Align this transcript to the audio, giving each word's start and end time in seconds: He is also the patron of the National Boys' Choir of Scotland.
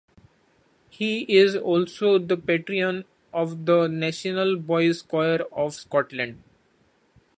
He 0.89 1.21
is 1.31 1.55
also 1.55 2.17
the 2.17 2.35
patron 2.35 3.05
of 3.31 3.67
the 3.67 3.85
National 3.87 4.57
Boys' 4.57 5.03
Choir 5.03 5.43
of 5.51 5.75
Scotland. 5.75 6.41